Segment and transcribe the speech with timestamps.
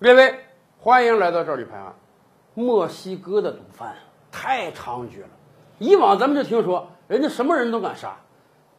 [0.00, 0.38] 各位，
[0.78, 1.92] 欢迎来到这里拍案。
[2.54, 3.96] 墨西哥的毒贩
[4.30, 5.28] 太猖獗了，
[5.78, 8.16] 以往咱们就听说人家什么人都敢杀，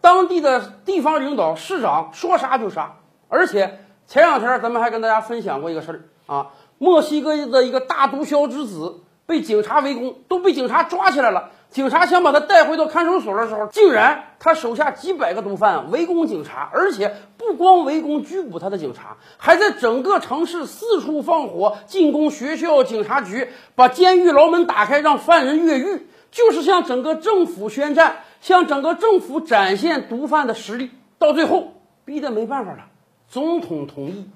[0.00, 11.50] 当地的地方领导、市长说杀就杀，而且前两天咱们还跟大家分享过一个事儿啊，墨西哥的一个大毒枭之子被警察围攻，都被警察抓起来了。
[11.70, 30.90] 警察想把他带回到看守所的时候，竟然他手下几百个毒贩围攻警察，而且不光围攻拘捕他的警察，还在整个城市四处放火，进攻学校、警察局，把监狱牢门打开，让犯人越狱，就是向整个政府宣战，向整个政府展现毒贩的实力。
[31.18, 31.74] 到最后，
[32.06, 32.86] 逼得没办法了，
[33.28, 34.30] 总统同意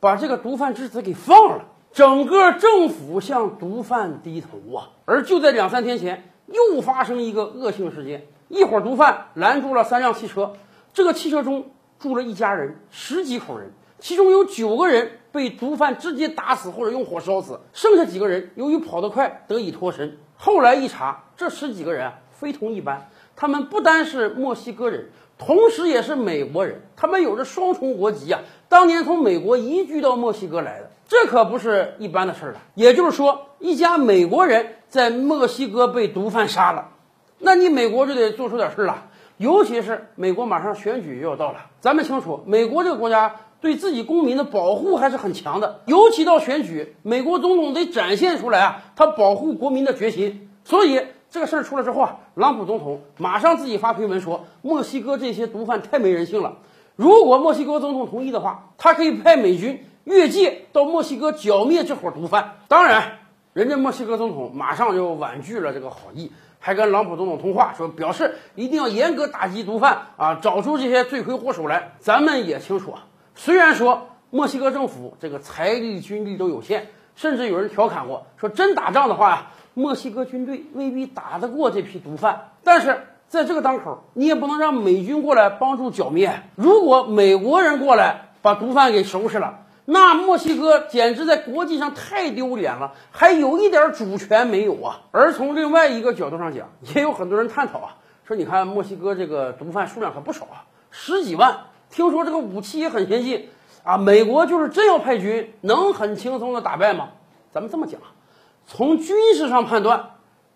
[0.00, 4.88] 把这个毒贩之子给放了，整个政府向毒贩低头啊。
[5.04, 6.24] 而就在两三天前。
[6.48, 10.54] 又发生一个恶性事件，一伙毒贩拦住了三辆汽车，
[10.92, 20.16] 这个汽车中住了一家人，十几口人，其中有九个人被毒贩直接打死或者用火烧死，剩下几个人由于跑得快得以脱身。
[20.36, 23.10] 后来一查，这十几个人非同一般，
[23.40, 30.90] 他们不单是墨西哥人，同时也是美国人，他们有着双重国籍啊，当年从美国移居到墨西哥来的。
[31.06, 32.58] 这可不是一般的事儿了。
[32.74, 36.88] 也就是说，一家美国人在墨西哥被毒贩杀了，
[37.38, 39.04] 那你美国就得做出点事儿了。
[39.36, 45.82] 尤其是美国马上选举又要到了，咱们清楚，美国这个国家对自己公民的保护还是很强的。
[45.86, 50.50] 尤其到选举，美国总统得展现出来啊，他保护国民的决心。
[50.64, 56.56] 所以这个事儿出来之后啊，朗普总统马上自己发推文说，墨西哥这些毒贩太没人性了。
[56.96, 59.84] 如果墨西哥总统同意的话，他可以派美军。
[60.04, 63.18] 越界到墨西哥剿灭这伙毒贩，当然，
[63.52, 71.92] 人家墨西哥总统马上就婉拒了这个好意，还跟朗普总统通话，说表示一定要严格打击毒贩啊，找出这些罪魁祸首来。
[71.98, 79.46] 咱们也清楚啊，虽然说墨西哥政府这个财力、军力都有限，甚至有人调侃过，说真打仗的话呀，
[79.78, 82.50] 墨西哥军队未必打得过这批毒贩。
[82.64, 86.42] 但是在这个当口，你也不能让美军过来帮助剿灭。
[86.56, 95.02] 如果美国人过来把毒贩给收拾了，那墨西哥简直在国际上太丢脸了，还有一点主权没有啊！
[95.12, 97.96] 而从另外一个角度上讲，也有很多人探讨啊，
[98.26, 101.56] 说你看墨西哥这个毒贩数量可不少啊，十几万，
[101.88, 103.48] 听说这个武器也很先进
[103.84, 103.96] 啊。
[103.96, 107.10] 美国就是真要派军，能很轻松的打败吗？
[107.52, 108.00] 咱们这么讲，
[108.68, 110.10] 从军事上判断，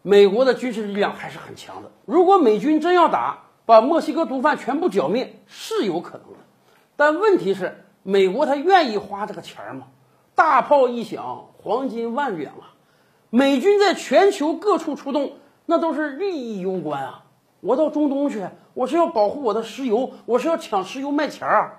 [0.00, 1.90] 美国的军事力量还是很强的。
[2.06, 6.38] 如果美军真要打，把墨西哥毒贩全部剿灭是有可能的，
[6.96, 7.84] 但问题是。
[8.04, 9.88] 美国他愿意花这个钱吗？
[10.34, 12.72] 大炮一响，黄金万两啊！
[13.28, 15.32] 美军在全球各处出动，
[15.66, 17.24] 那都是利益攸关啊！
[17.60, 21.72] 我到中东去，我是要保护我的石油，我是要抢石油卖钱啊！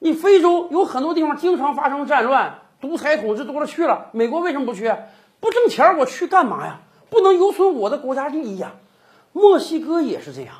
[0.00, 4.94] 你非洲有很多地方经常发生战乱，独裁统治多了去了，美国为什么不去？
[5.40, 6.80] 不挣钱，我去干嘛呀？
[7.10, 8.72] 不能有损我的国家利益呀！
[9.32, 10.54] 墨西哥也是这样，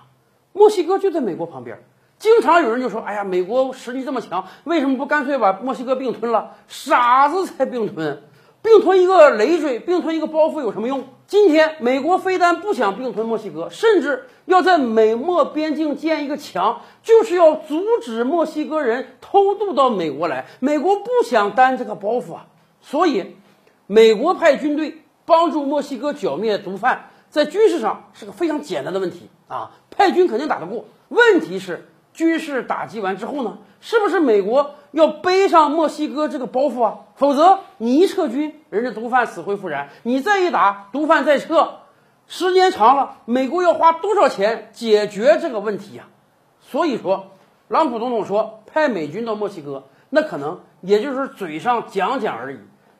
[0.52, 1.82] 墨西哥就在美国旁边。
[2.18, 6.56] 经常有人就说：“哎呀，美国实力这么强，为什么不干脆把墨西哥并吞了？
[6.66, 8.22] 傻子才并吞，
[8.62, 11.04] 并吞一个累赘，并吞一个包袱有什么用？
[11.28, 20.46] 今天美国非但不想并吞墨西哥，甚至要在美墨边境建一个墙，就是要阻止墨西哥人偷渡到美国来。
[20.58, 22.46] 美国不想担这个包袱啊，
[22.80, 23.36] 所以
[23.86, 30.86] 美国派军队帮助墨西哥剿灭毒贩，在军事上是个非常简单的问题啊，派军肯定打得过。
[31.08, 36.98] 问题是。”军事打击完之后呢，是不是美国要背上墨西哥这个包袱啊？
[37.14, 41.74] 否则你一撤军，人家毒贩死灰复燃；你再一打，毒贩再撤，
[42.26, 46.06] 时间长了，美国要花多少钱解决这个问题呀？
[46.60, 47.28] 所以说，
[47.68, 52.58] 朗普总统说派美军到墨西哥，那可能也就是嘴上讲讲而已，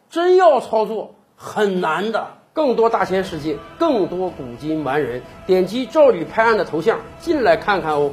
[0.09, 2.39] 真要操作很难的。
[2.53, 8.13] 更多大千世界，更多古今完人，点击赵吕拍案的头像进来看看哦。